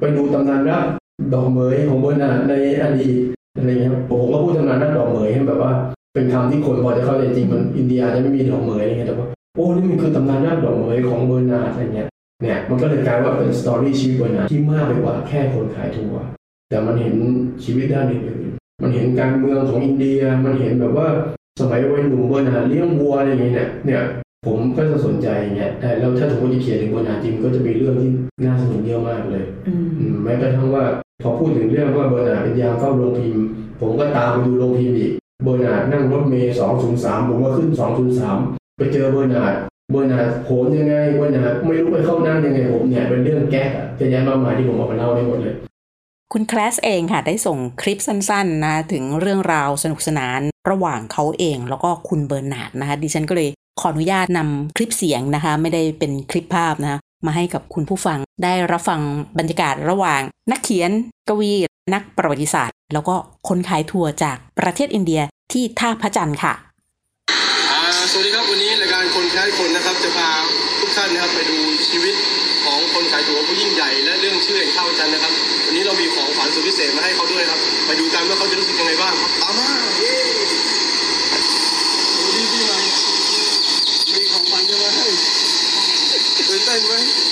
[0.01, 0.85] ไปดูตำนานรัก
[1.35, 3.15] ดอกเหมยของเบอร์นาในอดีต
[3.57, 5.73] อะไรเงี้ยผมก็พูดตำนานรักดอกเหมยให้แบบว่า
[6.15, 12.09] เป็นคำที่คนพอจะเข้าใจจริงมันอินเดียจะไม่มีดอกเหมยอะไรเงี้ยแต่ว่าโอ้นี่มันคือตำนานรักดอกเหมยของเบอร์นาร์ดอะไรเงี้ย
[12.43, 16.29] เนี่ยมันก็เลยกลายว่าเป็น story ชีวิตเบอร์นาร์ดที่มากไปกว่าแค่คนขายถั่ว
[16.69, 17.15] แต่มันเห็น
[17.65, 21.07] ชีวิตด้านอื่นๆมันเห็นการเมืองของอินเดียมันเห็นแบบว่า
[21.61, 24.03] สมัยวัยหนุ่มเบอร์นาร์ดเลี้ยงวัวอะไรอย่างเงี้ยเนี่ย
[24.45, 28.11] ผมก็จะสนใจอย่างเงี้ยแต่แล้วถ้าสมมติจะเขียนถึงเบอร์นาร์ดจริงก็จะมีเรื่องที่
[28.45, 30.85] น่าสนุกเยอะมากเลยอืมอืมแม้กระทั่งว่า
[31.23, 33.45] พอพูดถึงเรื่องว่าเบอร์นาร์ดเป็นยามเฝ้าโรงพิมพ์
[33.81, 35.13] ผมก็ตามไปดูโรงพิมพ์อีก
[35.45, 38.39] เบอร์นาร์ดนั่งรถเมล์สองศูนย์สามผมก็ขึ้นสองศูนย์สาม
[38.79, 39.55] ไปเจอเบอร์นาร์ด
[39.91, 45.55] เบอร์นาร์ดโหนยังไงเบอร์นาร์ดไม่รู้ไปเข้านั่งยังไงผมเนี่ยเป็นเรื่อง gag อะเยอะแยะมากมายที่ผมเอามาเล่าได้หมดเลย
[46.33, 53.49] คุณแครสเองค่ะได้ส่งคลิปสั้นๆนะถึงเรื่องราวสนุกสนานระหว่างเขาเองแล้วก็คุณเบอร์นาร์ดนะคะดิฉันก็เลย
[53.81, 59.01] ขออนุญาตนำคลิปเสียงนะคะ ไม่ได้เป็นคลิปภาพนะคะมาให้กับคุณผู้ฟังได้รับฟัง
[59.39, 60.91] บรรยากาศระหว่าง นักเขียน
[61.29, 61.53] กวี
[61.95, 63.15] นักประวัติศาสตร์ แล้วก็
[63.49, 65.21] คนขายทัวร์จากประเทศอินเดีย
[65.53, 66.53] ที่ท่าพระจันทร์ค่ะ
[67.73, 70.31] อ่าสวัสดีครับวันนี้รายการคนแค่คนนะครับจะพา
[70.81, 72.15] ทุกท่านนะครับไปดูชีวิต
[72.65, 75.33] ของคนขายตั๋วผู้ยิ่งใหญ่และเรื่องชื่อแห่งข้าวจันทร์นะครับ
[75.67, 79.69] วันนี้เรามีของขวัญสุดพิเศษมาให้เขาด้วยครับ ไปดูกันว่าเขาจะรู้สึกยังไงบ้างครับตามมา
[86.75, 87.24] January.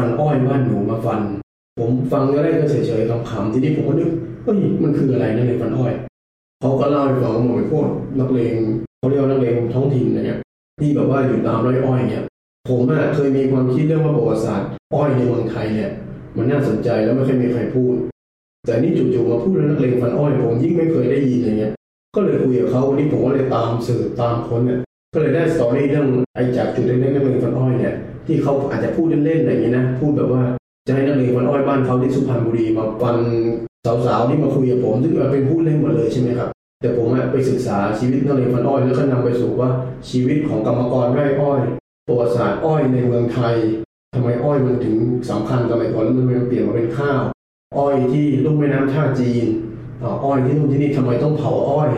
[0.00, 1.20] ฟันอ้อยบ้านหนูมาฟัน
[1.78, 4.10] ผมฟังแรกก็เฉยๆขำๆทีนี้ผมก็นึก
[4.44, 5.92] เฮ้ยมันคืออะไรนักเลงฟันอ้อย
[6.60, 7.86] เขาก็เล่าให้ฟังว่ามันเป็นพวก
[8.18, 8.54] นักเลง
[8.98, 10.38] เขาเรียกว่านักเลงท้องถิ่นนะเนี่ย
[10.80, 12.22] ที่แบบว่าอยู่ตามไร่อ้อยเนี่ย
[12.68, 15.90] ผมอะเคยมีความคิดเรื่องว่าประวัติศาสตร์อ้อยในเมืองไทยเนี่ย
[16.36, 17.94] มันน่าสนใจแล้วไม่เคยมีใครพูด
[18.66, 21.72] แต่นี่จู่ๆมาพูดเรื่องนักเลงฟันอ้อยผมยิ่งไม่เคยได้ยินอะไรเงี้ย
[22.14, 24.80] ก็เลยคุยกับเขาวันนี้ผมก็เลยตามสืบตามคนเนี่ย
[25.14, 27.94] ก็เลยได้สตอรี่เรื่องไอ้จากจุดเล็กๆนักเลงฟันอ้อยเนี่ย
[28.26, 30.42] ที่เขาอาจจะพูดเล่นๆอะไรอย่างนี้นะ พูดแบบว่า
[30.86, 33.16] จะให้นักเลงฟันอ้อยบ้านเขาที่สุพรรณบุรีมาฟัน
[34.06, 39.70] สาวๆที่มาคุยกับผมซึ่งมันเป็นพูดเล่นหมดเลยใช่ไหมครับ แต่ผมไปศึกษาชีวิตนักเลงฟันอ้อยแล้วก็นำไปสู่ว่า
[40.10, 41.60] ชีวิตของกรรมกรไร่อ้อย
[42.06, 43.54] ประวัติศาสตร์อ้อยในเมืองไทย
[44.14, 44.96] ทำไมอ้อยมันถึง
[45.30, 47.20] สำคัญสมัยก่อนแล้วมันเปลี่ยนมาเป็นข้าว
[47.78, 49.46] อ้อยที่ลุ่มแม่น้ำท่าจีน
[50.24, 51.90] อ้อยที่นู่นที่นี่ทำไมต้องเผาอ้อย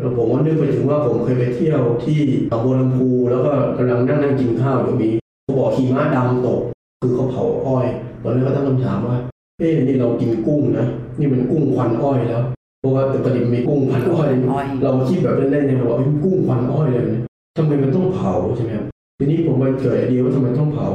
[0.00, 5.10] แล้วผมก็นึกไปถึงว่าผมเคยไปเที่ยวที่หนองบัวลำพูแล้วก็กำลังนั่งนั่งกินข้าวอยู่มี
[5.42, 6.60] เขาบอกหิมะดำตก
[7.00, 7.86] คือเขาเผาอ้อย
[8.22, 9.16] ตอนนั้นก็ตั้งคำถามว่า
[9.58, 10.86] เอ๊ะนี่เรากินกุ้งนะ
[11.18, 12.42] นี่มันกุ้งควันอ้อยแล้ว
[12.80, 17.24] เพราะว่าปกติมันมีกุ้งพันอ้อยอ้อย เราคิดแบบเล่นๆเนี่ยเราบอกเป็นกุ้งควันอ้อยเลยเนี่ย
[17.56, 18.86] ทำไมมันต้องเผาใช่ไหมครับ
[19.18, 20.86] ทีนี้ผมมันเกิดไอเดียว่าทำไมต้องเผา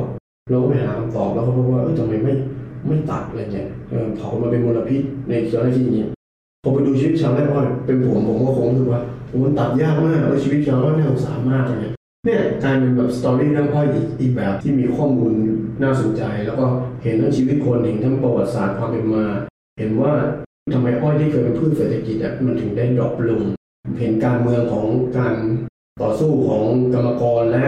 [0.52, 2.34] เราก็ไปหาคำตอบแล้วก็พบว่าเออทำไมไม่
[2.88, 6.04] ไม่ตัดอะไรเงี้ยเออเผามาเป็นมลพิษในสถานที่นี้
[6.64, 11.97] พอไปดูชีวิตชาวไร่อ้อยเป็นผมผมก็คงรู้สึกว่าโอ้มันตัดยากมากแล้วชีวิตชาวไร่อ้อยน่าสงสารมากเลย
[12.28, 15.34] เนี่ยกลายเป็นแบบ story เรื่องอ้อยอีกอีกแบบที่มีข้อมูล
[15.84, 16.66] น่าสนใจ แล้วก็
[17.04, 19.26] เห็นทั้งชีวิตคนเห็นทั้งประวัติศาสตร์ความเป็นมา
[19.78, 20.14] เห็นว่า
[20.74, 23.44] ทำไมอ้อยที่เคยเป็นพืชเศรษฐกิจอะมันถึงได้ drop ลง
[24.00, 24.88] เห็นการเมืองของ
[25.18, 25.36] การ
[26.02, 26.64] ต่อสู้ของ
[26.94, 27.66] กรรมกรและ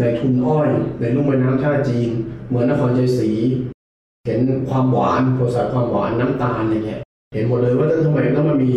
[0.00, 0.70] ในทุนอ้อย
[1.00, 2.10] ในลุ่มแม่น้ำท่าจีน
[2.48, 3.30] เหมือนนครชัยศรี
[4.26, 7.02] เห็นความหวานประวัติศาความหวานน้ำตาลอะไรเงี้ย
[7.34, 8.70] เห็นหมดเลยว่าทำไมต้องมามี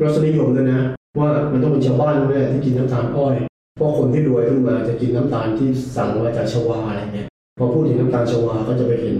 [0.00, 0.80] รสนิยมด้วยนะ
[1.18, 3.34] ว่ามันต้องเป็นชาวบ้านด้วยที่กินน้ำตาลอ้อย
[3.78, 9.16] พราะคนที่รวยขึ้นมาจะกินน้ำตาลที่สั่งมาจากชวาอะไรเงี้ยพอพูดถึงน้ำตาลชวาก็จะไปเห็น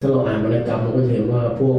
[0.00, 1.78] ถ้าเราอ่านวรรณกรรมเราก็เห็นว่าพวก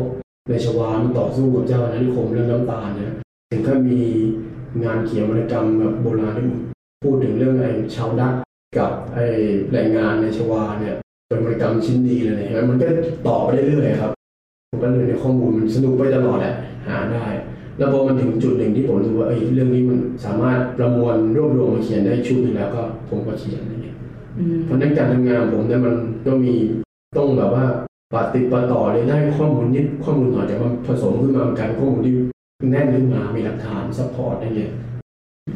[0.50, 3.12] ในชวามันต่อสู้กับเจ้าอาณานิคมเรื่องน้ำตาลเนี่ย
[3.52, 4.00] ถึงก็มี
[4.84, 6.46] งานเขียนวรรณกรรมแบบโบราณที่
[7.04, 8.34] พูดถึงเรื่องไอ้ชาวดัก
[8.78, 9.26] กับไอ้
[9.72, 10.96] แรงงานในชวาเนี่ย
[11.28, 12.86] เป็นวรรณกรรมชิ้นดีเลยเนี่ยมันก็
[13.28, 14.12] ต่อไปเรื่อยๆครับ
[14.70, 16.54] ผมก็เลยในข้อมูลมันสนุกไปตลอดแหละ
[16.88, 17.26] หาได้
[17.78, 23.98] แล้วพอมันถึงจุดหนึ่งที่ผมรู้สึกว่าเอ้ยเรื่องนี้มันสามารถประมวลรวบรวมมาเขียนได้ชุดหนึ่งแล้วก็ผมก็เขียนอะไรเงี้ย
[24.40, 26.54] อืมเพราะฉะนั้นการทำงานของผมเนี่ยมันก็มี
[27.18, 27.66] ต้องแบบว่า
[28.14, 32.14] ปฏิดปะต่อเลยได้ข้อมูลนิดข้อมูลหน่อยแต่มันผสมขึ้นมาเป็นการข้อมูลที่
[32.72, 34.72] แน่นขึ้นมามีหลักฐาน support อะไรเงี้ย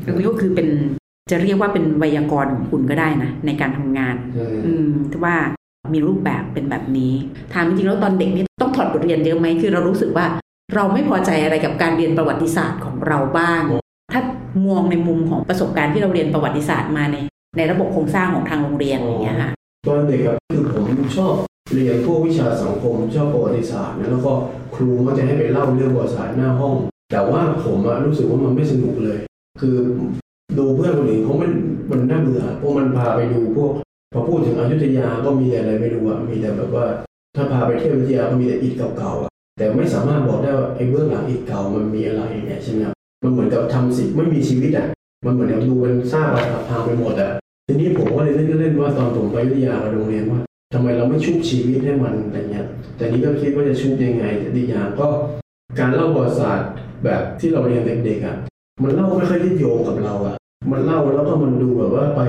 [0.06, 0.68] อันนี้ก็คือเป็น
[1.32, 5.36] จะเรียกว่าเป็นไวยากรณ์ของคุณก็ได้นะ ในการทำงานใช่อืมแต่ว่า
[5.94, 7.14] มีรูปแบบเป็นแบบนี้
[7.54, 10.26] ถามจริงๆแล้วตอนเด็กนี่ต้องถอดบทเรียนเยอะไหมคือเรารู้สึกว่า
[10.76, 13.64] เราไม่พอใจอะไรกับการเรียนประวัติศาสตร์ของเราบ้าง
[14.14, 14.22] ถ้า
[14.68, 17.18] มองในมุมของประสบการณ์ที่เราเรียนประวัติศาสตร์มาใน
[17.58, 19.52] ในระบบโครงสร้างของทางโรงเรียนอย่างเงี้ยค่ะ
[19.88, 20.86] ตอนเด็กครับคือผม
[21.18, 21.34] ชอบ
[21.74, 24.32] เรียนพวกวิชาสังคมชอบประวัติศาสตร์นะแล้วก็
[24.76, 26.76] ครูมักจะให้ไปเล่าเรื่องประวัติศาสตร์หน้าห้อง
[27.12, 29.18] แต่ว่าผมอะรู้สึกว่ามันไม่สนุกเลย
[29.62, 29.76] คือ
[30.58, 31.52] ดูเพื่อนคนอื่นเขามัน
[31.92, 33.72] มันน่าเบื่อเพราะมันพาไปดูพวก
[34.14, 36.86] พอพูดถึงอยุธยาก็มีแต่อะไรไม่รู้อะมีแต่แบบว่า
[37.36, 44.88] ถ้าพาไปเที่ยวอยุธยาก็มีแต่อิฐเก่าๆอะ แต่ไม่สามารถบอกได้ว่าไอ้เบื้องหลังอิฐเก่ามันมีอะไรเนี่ยใช่ไหมครับมันเหมือนกับทำสิไม่มีชีวิตอะ
[45.26, 47.32] มันเหมือนกับดูเป็นซากปรักพังไปหมดอะ
[47.68, 50.40] ทีนี้ผมก็เลยเล่นเล่นว่าตอนผมไปอยุธยาโรงเรียนว่า
[50.74, 55.08] ทำไมเราไม่ชุบชีวิตให้มันอะไรเงี้ย แต่นี้ก็คิดว่าจะชุบยังไงแต่ดีอย่างก็
[55.80, 56.70] การเล่าประวัติศาสตร์
[57.04, 58.36] แบบที่เราเรียนเด็กๆอะ
[58.84, 60.36] มันเล่าไม่ค่อยได้โยงกับเราอะ
[60.72, 62.22] มันเล่าแล้วก็มันดูแบบว่าไป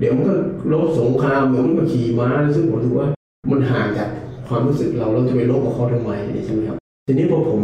[0.00, 0.34] เดี๋ยวมันก็
[0.72, 3.08] ลบสงครามเดี๋ยวมันก็ขี่ม้าซึ่งผมถือว่า
[3.50, 4.08] มันห่างจาก
[4.48, 6.10] ความรู้สึกเราเราจะไปลบกับเขาทำไม
[6.46, 7.62] ใช่ไหมครับทีนี้พอผม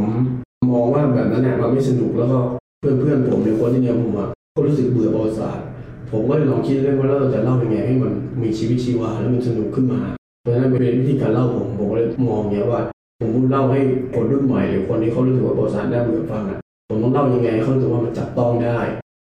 [0.70, 2.38] มองว่าแบบนั้นเนี่ยมันไม่สนุกแล้วก็
[2.80, 5.64] เพื่อนๆผมในคนที่เนี่ยผมอะก็รู้สึกเบื่อประวัติศาสตร์
[6.10, 10.00] ผมก็เลยลองคิดเรื่องว่าเราจะเล่ายังไงให้มันมีชีวิตชีวาแล้วมันสนุกขึ้นมา
[10.40, 12.80] เพราะฉะนั้นเป็นวิธีการเล่าผมผมก็เลยมองเนี้ยว่า
[13.20, 13.80] ผมเล่าให้
[14.14, 18.78] คนรุ่นใหม่หรือคนที่เขารู้สึกว่าประวัติศาสตร์น่าเบื่อฟังอะผมต้องเล่ายังไงให้เขารู้สึกว่ามันจับต้องได้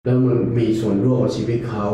[0.06, 1.86] แล้วมันมีส่วนร่วมกับชีวิตเขา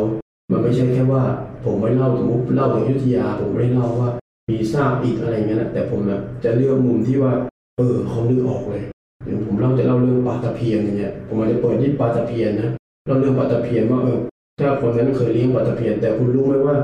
[0.51, 1.23] มันไม่ใช่แค่ว่า
[1.63, 4.09] ผมไม่เล่าถึงเล่าถึงยุทธยา ผมไม่เล่าว่า
[4.49, 7.33] มีซากอิฐอะไรเงี้ยนะแต่ผมแบบจะเลือกมุมที่ว่า
[7.77, 8.83] เออเขานึกออกเลย
[9.25, 12.69] อย่างผมเล่าจะเล่าเรื่องปลาตะเพียนอย่างเงี้ยผมอาจจะเปิดที่ปลาตะเพียนนะ
[13.05, 14.19] เล่าเรื่องปลาตะเพียนว่าเออ
[14.59, 16.75] ถ้าคนนั้นเคยเลี้ยงปลาตะเพียนแต่คุณรู้ไหมว่า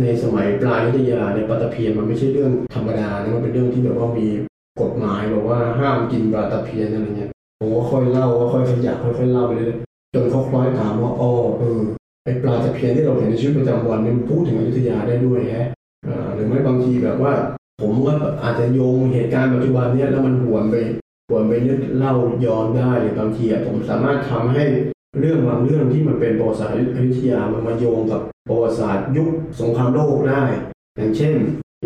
[0.00, 4.26] ในสมัยปลายยุธยาเนี่ยปลาตะเพียนมันไม่ใช่เรื่องธรรมดานะมันเป็นเรื่องที่แบบว่ามี
[4.80, 9.78] กฎหมายบอกว่าห้ามกินปลาตะเพียนอะไรเงี้ยผมก็ค่อยเล่าว่าค่อยขยับค่อยๆเล่าไปเรื่อย
[10.14, 11.80] จนเขาคล้อยถามว่าอ๋อเออ
[12.24, 15.68] ไอปลาตะเพียนที่เราเห็นในชีวิตประจำวันเนี่ยมันพูดถึงอยุธยาได้ด้วยแฮะ
[16.38, 17.32] หรือไม่บางทีแบบว่า
[17.82, 20.76] ผมก็อาจจะโยงเหตุการณ์ปัจจุบันเนี้ยแล้วมันหวนไป
[21.28, 24.64] หวนไปนึกเล่าย้อนได้หรือบางทีอะผมสามารถทำให้
[25.20, 30.42] เรื่องบางเรื่องที่มันเป็นประวัติศาสตร์อยุธยามันมาโยงกับประวัติศาสตร์ยุคสงครามโลกได้
[30.96, 31.34] อย่างเช่น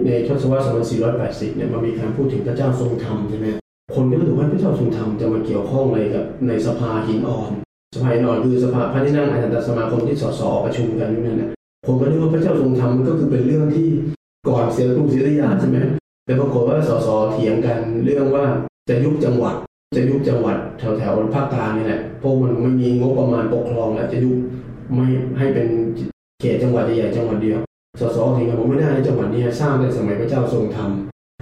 [0.06, 0.66] ในทศวรรษ
[1.12, 3.46] 2480 เนี่ยมันมีการพูดถึงพระเจ้าทรงธรรมใช่ไหม
[3.94, 7.50] คนก็รู้สึกว่าพระเจ้าทรงธรรมจะมาเกี่ยวข้องอะไรกับในสภาหินอ่อน
[7.94, 11.50] สภาหินอ่อนคือสภาพระที่นั่งอาจารย์สมาคมที่สสประชุมกันอยู่นั่นนะ
[11.86, 13.88] ผมก็นึกว่าพระเจ้าทรงธรรมก็คือเป็นเรื่องที่
[14.48, 15.78] ก่อนเสียกรุงศรีอยุธยาใช่ไหม
[16.24, 18.44] แต่ปรากฏว่าสสเถียงกันเรื่องว่า
[18.88, 19.54] จะยุบจังหวัด
[19.96, 24.36] จะยุบจังหวัดแถวแถวภาคกลางนี่แหละเพราะมันไม่มีงบประมาณปกครองแล้วจะยุบ
[24.94, 25.06] ไม่
[25.38, 25.68] ให้เป็น
[26.40, 27.58] เขตจังหวัดใหญ่จังหวัดเดียว
[28.00, 30.90] สสเถียงกันผมไม่ได้ในจังหวัดนี้สร้างในสมัยพระเจ้าทรงธรรม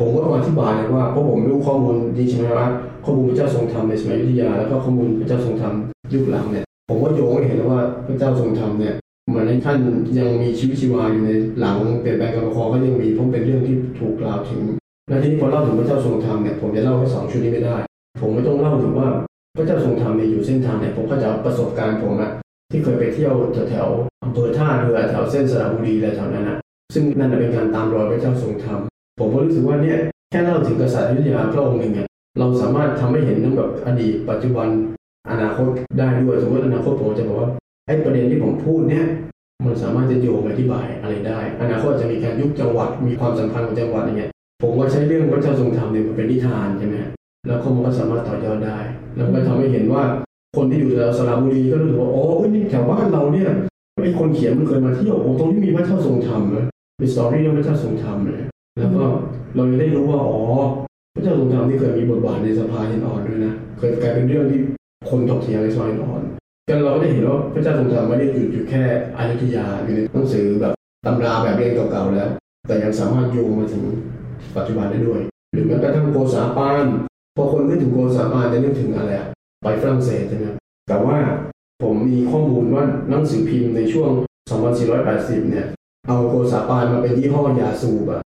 [0.01, 2.67] ผมก็อธิบายเลยว่าเพราะผมรู้ข้อมูลดีใช่ไหมว่า
[3.05, 5.75] ข้อมูลพระเจ้าทรงธรรมในสมัยยุธยา แล้วก็ข้อมูลพระเจ้าทรงธรรม
[6.13, 8.95] ยุคหลังเนี่ยผมก็โยงให้เห็นแล้วว่าพระเจ้าทรงธรรมเนี่ย
[9.29, 9.79] เหมือนในท่าน
[10.19, 11.31] ยังมีชีวิตชีวาอยู่ใน
[11.61, 14.63] หลังเปลี่ยนแปลงการปกครองก็ยังมีเพราะเป็นเรื่องที่ถูกกล่าวถึง
[15.09, 17.77] และทีนี้พอเล่าถึงพระเจ้าทรงธรรมเนี่ยผมจะเล่าให้สองชุดนี้ไม่ได้
[18.21, 19.09] ผมไม่ต้องเล่าถึงว่า
[19.57, 22.31] พระเจ้าทรงธรรมเนี่ยอยู่เส้นทางไหนผมก็จะประสบการณ์ผมอะ
[22.71, 23.35] ที่เคยไปเที่ยว
[23.71, 23.89] แถว
[24.25, 26.59] อำเภอท่าเรือแถวเส้นสระบุรีอะไรแถวนั้นนะ
[26.95, 28.79] ซึ่งนั่นเป็นการตามรอยพระเจ้าทรงธรรม
[29.19, 29.99] ผมก็รู้สึกว่าเนี่ย
[30.31, 34.69] แค่เล่าถึงกษัตริย์ยุธยาพระองค์หนึ่งเนี่ยเราสามารถทำให้เห็นทั้งแบบอดีตปัจจุบัน
[35.31, 35.67] อนาคต
[35.99, 37.51] ได้ด้วยสมมติอนาคตผมจะบอกว่า
[37.91, 39.07] ไอ้ประเด็นที่ผมพูดเนี่ย
[39.67, 44.31] มันสามารถจะโยงอธิบายอะไรได้ อนาคตจะมีการยุบจังหวัด มีความสำคัญของจังหวัดอย่างเงี้ย
[44.63, 46.97] ผมก็ใช้เรื่องพระเจ้าทรงธรรมเนี่ยมันเป็นนิทานใช่ไหม
[47.47, 48.79] แล้วคนมันก็สามารถต่อยอดได้
[49.17, 50.03] แล้วก็ทำให้เห็นว่า
[50.57, 53.49] คนที่อยู่แถวสระบุรีก็รู้สึกว่าอ๋อเอ้ยนี่แถวบ้านเราเนี่ย
[54.03, 56.67] ไอ้คนเขียนมันเคยมาเที่ยวโอ้ตรงนี้มีพระเจ้าทรงธรรมนะ
[57.01, 58.41] มีสตอรี่เรื่องพระเจ้าทรงธรรมเลย
[58.79, 59.03] แล้วก็
[59.57, 60.41] เราจะได้รู้ว่าอ๋อ
[61.15, 64.61] พระเจ้าทรงธรรมที่เคยมีบทบาทในสภาหินอ่อนด้วยนะเคยกลายเป็นเรื่องที่
[65.11, 66.23] คนถกเถียงในซอยหินอ่อน
[66.71, 68.83] กันเราก็ได้เห็นว่าพระเจ้าทรงธรรมไม่ได้หยุดอยู่แค่
[69.17, 70.73] อยุธยาอยู่ในหนังสือแบบ
[71.07, 72.31] ตำราแบบเรียนเก่าๆแล้ว
[72.67, 73.85] แต่ยังสามารถโยงมาถึง
[74.57, 75.21] ปัจจุบันได้ด้วย
[75.53, 76.85] หรือแม้กระทั่งโกษาปาน
[77.37, 79.13] พอคนนึกถึงโกษาปานจะนึกถึงอะไร
[79.63, 80.47] ไปฝรั่งเศสใช่ไหม
[80.89, 81.17] แต่ว่า
[81.83, 84.11] ผมมีข้อมูลว่าหนังสือพิมพ์ในช่วง
[84.81, 85.67] 2480 เนี่ย
[86.09, 88.21] เอาโกษาปานมาเป็นยี่ห้อยาสูบอะ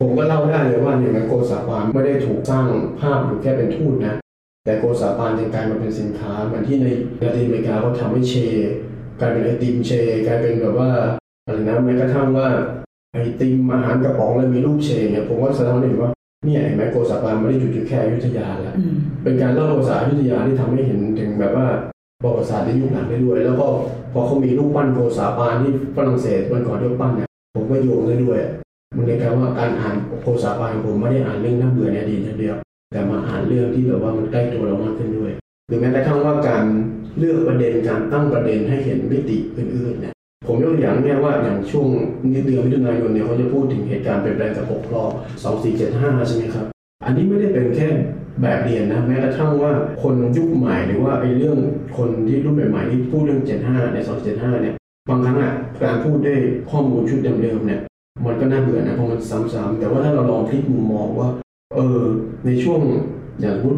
[0.00, 2.66] ผมก็เล่าได้เลยว่าเนี่ยโกษาปานไม่ได้ถูกสร้าง
[3.00, 4.14] ภาพอยู่แค่เป็นทูตนะ
[4.64, 6.86] แต่โกษาปานยังกลายมาเป็นสินค้าเหมือนที่ใน
[7.22, 8.34] ลาตินอเมริกาเขาทำให้เช
[9.20, 9.90] กลายเป็นไอติมเช
[10.26, 10.90] กลายเป็นแบบว่า
[11.46, 12.48] อะไรนะแม้กระทั่งว่า
[13.12, 16.10] ไอติมอาหารกระป๋องเลยมีรูปเชเนี่ยผมว่าแสดงให้เห็นว่า
[16.44, 21.66] เนี่ยเห็นไหมโกษาปานไม่ได้หยุดอยู่แค่อยุธยาแล้วอืมเป็นการเล่าประวัติศาสตร์อยุธยาที่ทำให้เห็นถึงแบบว่า
[22.22, 23.66] ประวัติศาสตร์ในยุคหลังได้ด้วย แล้วก็
[24.12, 28.38] พอเขามีรูปปั้นโกษาปานที่ฝรั่งเศสวันก่อนที่เขาปั้นเนี่ยผมก็โยงได้ด้วย
[28.96, 32.56] มันเลยกลายว่าการอ่านโกษาปานผมไม่ได้อ่านเรื่องน่าเบื่อในอดีตอย่างเดียว
[32.94, 35.32] แต่มาอ่านเรื่องที่แบบว่ามันใกล้ตัวเรามากขึ้นด้วย
[35.68, 36.64] หรือแม้กระทั่งว่าการ
[37.18, 40.14] เลือกประเด็นการตั้งประเด็นให้เห็นมิติอื่นๆเนี่ย
[40.46, 41.86] ผมยกตัวอย่างเนี่ยว่าอย่างช่วง
[42.32, 45.10] นิเดือนมิถุนายนเนี่ยเขาจะพูดถึงเหตุการณ์เปลี่ยนแปลงการปกรอง
[45.68, 46.66] 2475 ใช่ไหมครับ
[47.04, 47.88] อันนี้ไม่ได้เป็นแค่
[48.42, 51.58] แบบเรียนนะแม้กระทั่งว่าคนยุคใหม่หรือว่าไอ้เรื่อง
[51.96, 53.98] คนที่รุ่นใหม่ๆที่พูดเรื่อง 75 ใน
[54.30, 54.74] 275 เนี่ย
[55.08, 55.52] บางครั้งอะ
[55.82, 56.38] การพูดด้วย
[56.70, 57.80] ข้อมูลชุดเดิมๆเนี่ย
[58.26, 61.28] มันก็น่าเบื่อนะเพราะมันซ้ำๆแต่ว่าถ้าเราลองพลิกมุมมองว่า
[61.74, 62.00] เออ
[62.46, 62.80] ในช่วง
[63.40, 63.76] อย่างพุท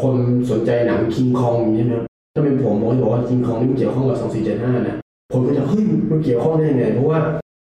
[0.00, 0.14] คน
[0.50, 4.96] สนใจหนังคิงคองอย่างนี้นะถ้าเป็นผมผมจะบอกว่าคิงคองนี่มันเกี่ยวข้องกับ2475นะ
[5.32, 7.20] คนก็จะเฮ้ยมันเกี่ยวข้องได้ยังไงเพราะว่า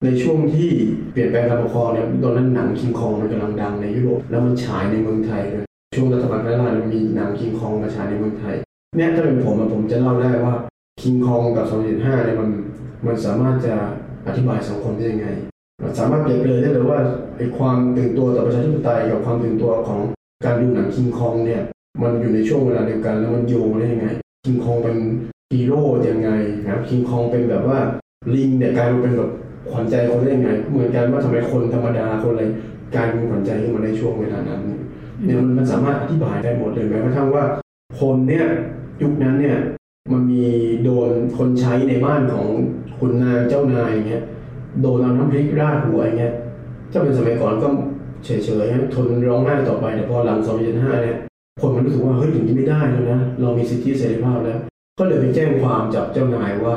[0.04, 0.70] ในช่วงที่
[1.12, 5.64] เปลี่ยนแปลงการปกครองเนี่ยตอนนั้นหนังคิงคองมันกำลังดังในยุโรปแล้วมันฉายในเมืองไทยด้วย
[5.94, 8.54] ช่วงรัฐบาลรัฐบาลมีหนังคิงคองมาฉายในเมืองไทย
[8.96, 10.54] เนี่ยถ้าเป็นผมผมจะเล่าได้ว่า
[11.02, 12.48] คิงคองกับ275เจ็ดห้านี่ยมัน
[13.06, 13.74] มันสามารถจะ
[14.26, 15.26] อธิบายสังคมได้ยังไง
[15.98, 17.00] สามารถเปรียบเลยได้เลยว่า
[17.40, 20.00] ไอความตื่นตัวต่อประชาธิปไตยกับความตื่นตัวของ
[20.44, 21.62] การดูหนังคิงคองเนี่ย
[22.02, 24.08] มันอยู่ในช่วงเวลาเดียวกัน แล้วมันโยงได้ยังไง
[24.44, 24.96] คิงคองเป็น
[25.52, 26.30] ฮีโร่ยังไง
[26.62, 27.78] นะครับคิงคองเป็นแบบว่า
[28.34, 29.30] ลิงเนี่ยกลายมาเป็นแบบ
[29.70, 32.42] ขวัญใจคนได้ยังไง เหมือนกันว่าทำไมคนธรรมดาคนอะไร
[32.94, 37.44] กลายเป็นขวัญใจขึ้นมาในช่วงเวลานั้นเนี่ยมันสามารถอธิบายได้หมดเลยแม้กระทั่งว่า
[38.00, 38.44] คนเนี่ย
[39.02, 39.56] ยุคนั้นเนี่ย
[40.12, 40.44] มันมี
[40.84, 42.46] โดนคนใช้ในบ้านของ
[42.98, 44.24] คุณนางเจ้านายอย่างเงี้ย
[44.82, 46.34] โดนเอาน้ำพริกราดหัวอย่างเงี้ย
[46.92, 47.68] ถ้าเป็นสมัยก่อนก็
[48.24, 48.28] เฉ
[48.64, 50.38] ยๆทนร้องไห้ต่อไปแต่พอหลัง
[50.70, 51.16] 2075เนี่ย
[51.60, 54.58] คนมันรู้สึกว่าเฮ้ยอย่างนี้ไม่ได้แล้วนะเรามีสิทธิเสรีภาพแล้ว
[54.98, 56.74] ก็เลยไปแจ้งความจับเจ้านายว่า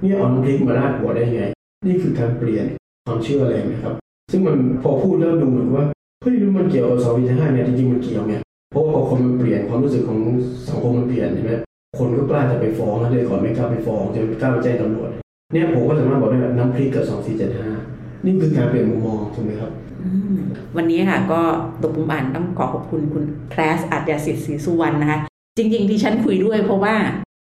[0.00, 1.42] เนี่ยเอนพริกมาราดหัวได้ไง
[1.86, 2.66] นี่คือการเปลี่ยน
[3.06, 3.94] ความเชื่ออะไรนะครับ
[4.30, 5.84] ซึ่งมันพอพูดแล้วดูเหมือนว่า
[6.22, 8.34] เฮ้ยมันเกี่ยวกับ2025เนี่ยจริงๆมันเกี่ยวไง
[8.70, 10.20] เพราะว่าพอคนมันเปลี่ยนความรู้สึกของ
[10.68, 11.52] สังคมมันเปลี่ยนใช่ไหม
[11.98, 15.10] คนก็กล้าจะไปฟ้องเลยก่อนไม่กล้าไปฟ้องจะไม่กล้าไปแจ้งตำรวจ
[15.52, 17.93] เนี่ยผมก็สามารถบอกได้ว่าน้ำพริกกับ2475
[18.24, 19.70] นี่คือการเปลี่ยนมุมมองถูกไหมครับ
[20.02, 20.36] อืม
[20.76, 21.40] วันนี้ค่ะก็
[21.82, 25.18] ตกปุ่มอ่านต้องขอขอบคุณคุณแคลสอัจยาสิทธิ์ศรีสุวรรณนะคะ
[25.56, 26.94] จริง ๆ ที่ฉันคุยด้วยเพราะว่า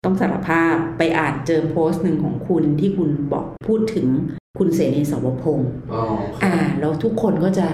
[0.04, 4.08] ต้องสารภาพไปอ่านเจอโพสต์หนึ่งของคุณที่คุณบอกพูดถึง
[4.60, 6.02] คุณเสนีสวพงศ์อ๋อ
[6.44, 7.68] อ่า แล้วทุกคนก็จะ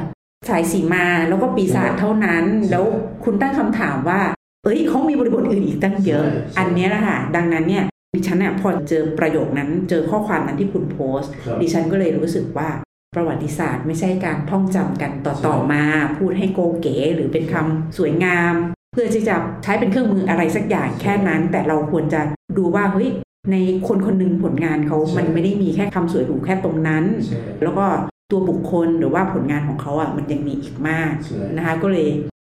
[0.50, 2.86] สายสีมาแล้วก็ปีศาจเท่านั้นใช่แล้ว
[3.24, 4.22] คุณตั้งคำถามว่า
[4.64, 7.84] เอ้ยเขามีบริบทอื่นอีกตั้งเยอะใช่ใช่อันเนี้ยแหละค่ะ ดังนั้นเนี่ย
[8.14, 12.70] ดิฉันเนี่ยพอเจอประโยคนั้นเจอข้อความนั้นที่คุณโพสต์ครับดิฉันก็เลยรู้สึกว่า
[13.16, 15.84] ประวัติศาสตร์ไม่ใช่การท่องจำกันต่อใช่ต่อมา
[16.18, 18.54] พูดให้โกเก๋หรือเป็นคำสวยงาม
[18.94, 22.22] เพื่อที่จะใช้เป็นเครื่องมืออะไรสักอย่างแค่นั้น แต่เราควรจะ
[22.58, 23.10] ดูว่าเฮ้ย
[23.52, 23.56] ใน
[23.88, 27.86] คนคนหนึ่งผลงานเขาใช่มันไม่ได้มีแค่คำสวยหรูแค่ตรงนั้นใช่แล้วก็
[28.32, 32.08] ตัวบุคคลหรือว่าผลงานของเขาอะมันยังมีอีกมากใช่นะคะก็เลย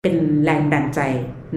[0.02, 0.14] เป็น
[0.44, 1.00] แรงดันใจ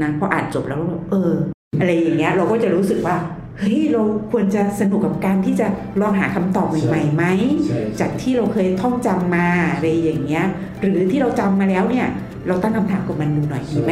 [0.01, 1.31] นะพออ่านจบแล้วก็แบบเออ
[1.79, 3.15] อะไรอย่างเงี้ยเราก็จะรู้สึกว่า
[3.59, 5.67] เฮ้ยเราควรจะสนุกกับการที่จะ
[6.01, 7.23] ลองหาคำตอบใหม่ๆไหม
[7.67, 10.45] ใช่จากที่เราเคยท่องจำมาอะไรอย่างเงี้ย
[10.81, 12.07] หรือที่เราจำมาแล้วเนี่ย
[12.47, 13.91] เราตั้งคำถามกับมันดูหน่อยดีไหม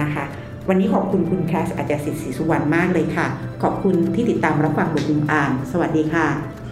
[0.00, 0.24] นะคะ
[0.68, 3.26] วันนี้ขอบคุณคุณแคสอาจารย์สิทธิ์ศรีสุวรรณมากเลยค่ะ
[3.62, 6.26] ขอบคุณที่ติดตามรับฟังบทมุมอ่าน สวัสดีค่ะ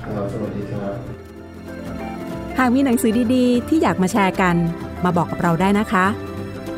[0.06, 0.94] ครับสวัสดีครับ
[2.58, 4.56] หากมีหนังสือดีๆ ที่อยากมาแชร์กัน
[5.04, 6.06] มาบอกกับเราได้นะคะ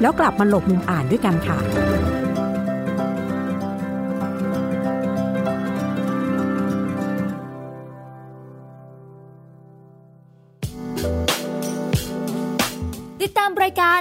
[0.01, 1.59] แล้วกลับมาหลบมุมอ่านด้วยกันค่ะ